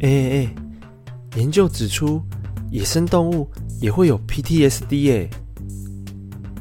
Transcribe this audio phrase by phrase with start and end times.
[0.00, 0.54] 哎哎哎！
[1.36, 2.22] 研究指出，
[2.70, 3.50] 野生动物
[3.80, 5.30] 也会有 PTSD 哎。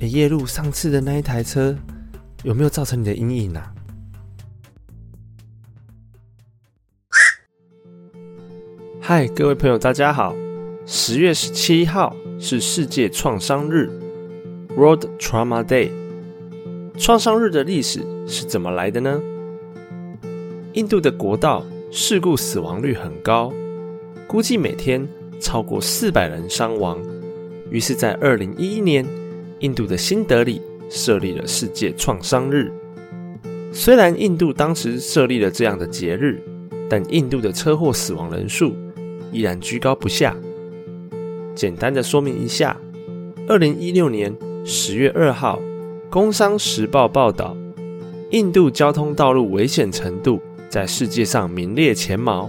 [0.00, 1.76] 哎，夜路上次的那一台车
[2.42, 3.72] 有没有造成你的阴影啊？
[9.00, 10.34] 嗨，各位朋友，大家好！
[10.84, 13.88] 十月十七号是世界创伤日
[14.76, 15.92] （World Trauma Day）。
[16.98, 19.20] 创伤日的历史是怎么来的呢？
[20.72, 23.52] 印度的国道事故死亡率很高，
[24.28, 25.06] 估计每天
[25.40, 26.96] 超过四百人伤亡。
[27.68, 29.04] 于是，在二零一一年，
[29.58, 32.72] 印度的新德里设立了世界创伤日。
[33.72, 36.40] 虽然印度当时设立了这样的节日，
[36.88, 38.72] 但印度的车祸死亡人数
[39.32, 40.36] 依然居高不下。
[41.56, 42.80] 简单的说明一下：
[43.48, 44.32] 二零一六年
[44.64, 45.58] 十月二号。
[46.12, 47.56] 《工商时报》报道，
[48.30, 52.48] 印度交通道路危险程度在世界上名列前茅。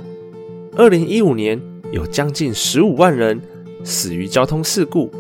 [0.77, 1.59] 二零一五年，
[1.91, 3.41] 有将近十五万人
[3.83, 5.11] 死于交通事故，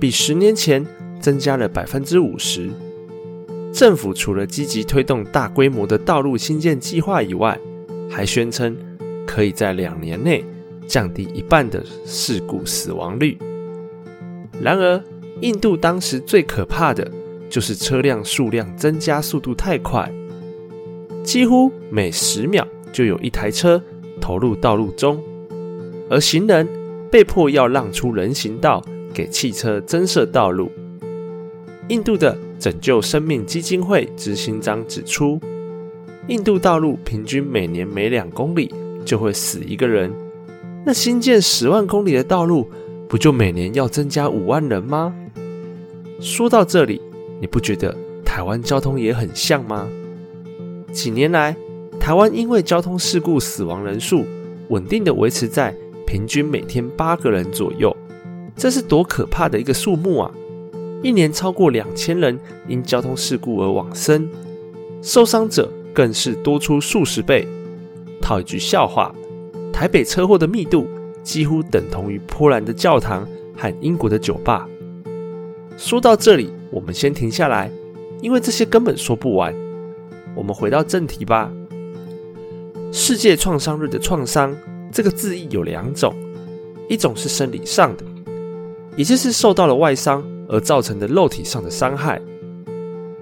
[0.00, 0.84] 比十年前
[1.20, 2.70] 增加了百分之五十。
[3.70, 7.60] 政府除了积极推动大规模的道路新建计划以外，
[8.10, 8.74] 还宣称
[9.26, 10.42] 可以在两年内
[10.86, 13.36] 降低一半的事故死亡率。
[14.58, 14.98] 然而，
[15.42, 17.08] 印度当时最可怕的。
[17.48, 20.12] 就是车辆数量增加速度太快，
[21.26, 23.82] 几乎每十秒就有一台车
[24.20, 25.20] 投入道路中，
[26.08, 26.66] 而行人
[27.10, 28.80] 被迫要让出人行道
[29.12, 30.70] 给汽车增设道路。
[31.88, 35.40] 印度的拯救生命基金会执行长指出，
[36.28, 38.72] 印度道路平均每年每两公里
[39.04, 40.12] 就会死一个人，
[40.84, 42.70] 那新建十万公里的道路，
[43.08, 45.12] 不就每年要增加五万人吗？
[46.20, 47.02] 说到这里。
[47.38, 49.86] 你不觉得台湾交通也很像吗？
[50.96, 51.54] 几年来，
[52.00, 54.24] 台湾因为交通事故死亡人数
[54.70, 55.74] 稳定的维持在
[56.06, 57.94] 平均每天八个人左右，
[58.56, 60.30] 这是多可怕的一个数目啊！
[61.02, 64.26] 一年超过两千人因交通事故而往生，
[65.02, 67.46] 受伤者更是多出数十倍。
[68.22, 69.14] 套一句笑话，
[69.70, 70.86] 台北车祸的密度
[71.22, 74.66] 几乎等同于波兰的教堂和英国的酒吧。
[75.76, 76.50] 说到这里。
[76.72, 77.70] 我们先停下来，
[78.20, 79.54] 因为这些根本说不完。
[80.36, 81.50] 我们回到正题吧。
[82.92, 84.56] 世界创伤日的创伤
[84.92, 86.14] 这个字义有两种，
[86.88, 88.04] 一种是生理上的，
[88.96, 92.20] 也就是受到了外伤而造成的肉体上的伤害。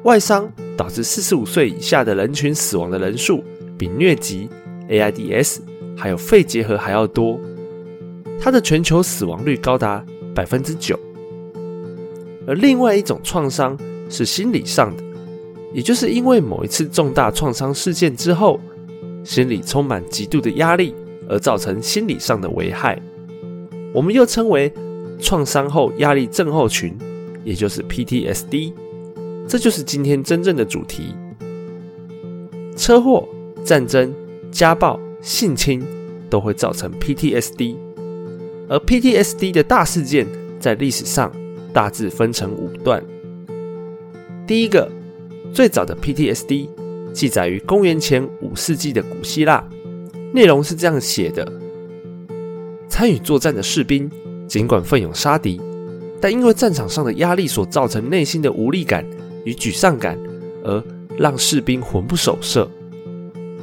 [0.02, 3.42] 外伤导致四十五岁以下的人群死亡的人数
[3.78, 4.50] 比疟疾、
[4.91, 5.60] AIDS
[5.96, 7.41] 还有肺结核还要多，
[8.41, 10.04] 它的全球死亡率高达
[10.34, 10.98] 百分之九。
[12.46, 13.78] 而另外一种创伤
[14.10, 15.02] 是心理上的，
[15.74, 18.58] 也就是因为某一次重大创伤事件之后，
[19.24, 20.94] 心里充满极度的压力
[21.28, 22.98] 而造成心理上的危害，
[23.92, 24.72] 我们又称为
[25.20, 26.96] 创伤后压力症候群，
[27.44, 28.72] 也就是 PTSD。
[29.46, 31.14] 这就是今天真正的主题：
[32.76, 33.28] 车祸、
[33.64, 34.14] 战争、
[34.50, 35.84] 家暴、性侵
[36.30, 37.76] 都会造成 PTSD，
[38.68, 40.26] 而 PTSD 的大事件
[40.58, 41.30] 在历史上。
[41.74, 43.02] 大致分成五段。
[44.46, 44.88] 第一个，
[45.54, 46.69] 最早的 PTSD
[47.12, 49.65] 记载于公元前五世纪的古希腊，
[50.32, 51.47] 内容是这样写的：
[52.88, 54.10] 参与作战的士兵
[54.48, 55.60] 尽管奋勇杀敌，
[56.20, 59.06] 但因为战场上的压力所造成内心的无力感
[59.44, 60.19] 与沮丧感，
[60.64, 60.82] 而
[61.16, 62.69] 让士兵魂不守舍。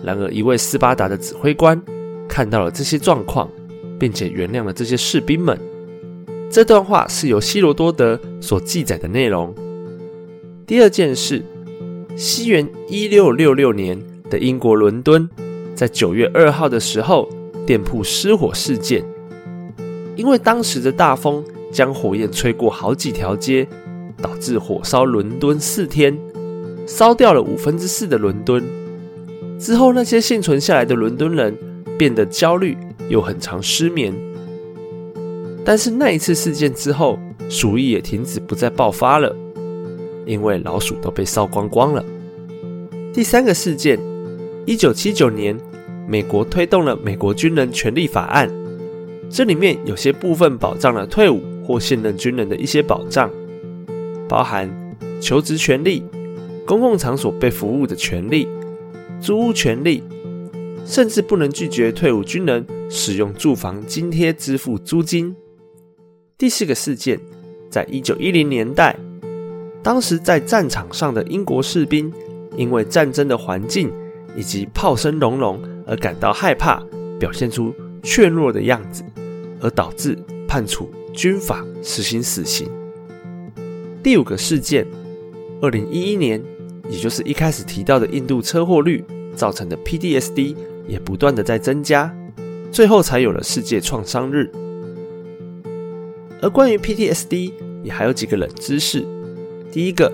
[0.01, 1.80] 然而，一位斯巴达的指挥官
[2.25, 3.50] 看到了这些状况，
[4.00, 5.59] 并且原谅了这些士兵们。
[6.50, 9.53] 这段话是由希罗多德所记载的内容。
[10.66, 11.44] 第二件事，
[12.16, 13.99] 西元一六六六年
[14.29, 15.27] 的英国伦敦，
[15.73, 17.27] 在九月二号的时候，
[17.66, 19.03] 店铺失火事件。
[20.16, 23.67] 因为当时的大风将火焰吹过好几条街，
[24.21, 26.16] 导致火烧伦敦四天，
[26.85, 28.63] 烧掉了五分之四的伦敦。
[29.57, 31.57] 之后，那些幸存下来的伦敦人
[31.97, 32.77] 变得焦虑，
[33.09, 34.13] 又很常失眠。
[35.63, 37.18] 但是那一次事件之后，
[37.50, 39.36] 鼠疫也停止不再爆发了，
[40.25, 42.03] 因为老鼠都被烧光光了。
[43.13, 44.00] 第三个事件，
[44.65, 45.57] 一九七九年，
[46.07, 48.50] 美国推动了《美国军人权利法案》，
[49.29, 53.29] 这里面有些部分保障了退伍或现任军人的一些保障，
[54.29, 54.69] 包含
[55.19, 56.03] 求职权利、
[56.65, 58.47] 公共场所被服务的权利、
[59.19, 60.03] 租屋权利，
[60.85, 65.35] 甚至不能拒绝退伍军人使用住房津贴支付租金。
[66.38, 67.19] 第四个事件，
[67.69, 68.97] 在一九一零年代，
[69.83, 72.12] 当时在战场上的英国士兵，
[72.56, 73.92] 因为战争的环境
[74.36, 76.83] 以及炮声隆隆而感到害怕，
[77.19, 77.74] 表现出
[78.04, 79.04] 怯弱的样子，
[79.60, 80.18] 而导致
[80.48, 82.69] 判处军法实行死刑。
[84.04, 84.86] 第五个事件，
[85.62, 86.42] 二零一一年，
[86.89, 89.04] 也就是一开始提到的印度车祸率
[89.36, 90.56] 造成的 PTSD
[90.88, 92.16] 也不断的在增加，
[92.72, 94.51] 最后才有了世界创伤日。
[96.39, 97.54] 而关于 PTSD，
[97.84, 99.06] 也还有几个冷知识。
[99.71, 100.12] 第一个，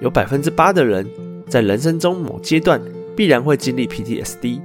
[0.00, 1.06] 有百分之八的人
[1.46, 2.80] 在人生中某阶段
[3.14, 4.60] 必然会经历 PTSD，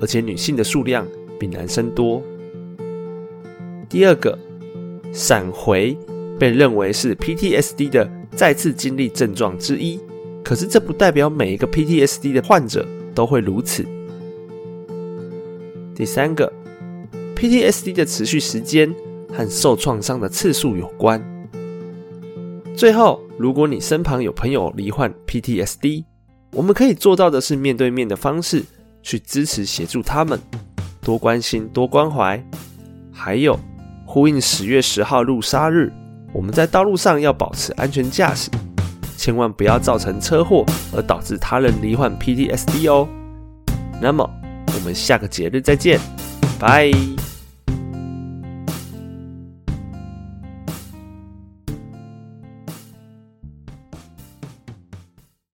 [0.00, 1.06] 而且女性的数量
[1.40, 2.22] 比男生多。
[3.88, 4.38] 第二个，
[5.12, 5.96] 闪回
[6.38, 9.98] 被认为是 PTSD 的再次经历症状之一，
[10.44, 13.82] 可是这不代表每一个 PTSD 的患者都会如此。
[15.94, 16.52] 第三个
[17.34, 18.94] ，PTSD 的持续时间
[19.32, 21.22] 和受创伤的次数有关。
[22.76, 26.04] 最后，如果你身旁有朋友罹患 PTSD，
[26.50, 28.64] 我们可以做到的是面对面的方式
[29.00, 30.38] 去支持协助他们，
[31.00, 32.42] 多关心多关怀。
[33.12, 33.58] 还有，
[34.04, 35.92] 呼应十月十号路杀日，
[36.32, 38.50] 我们在道路上要保持安全驾驶，
[39.16, 43.08] 千万不要造成车祸而导致他人罹患 PTSD 哦。
[44.02, 44.28] 那么，
[44.66, 46.00] 我们下个节日再见，
[46.58, 46.90] 拜。